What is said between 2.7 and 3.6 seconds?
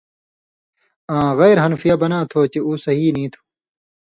صحیح نی تھو۔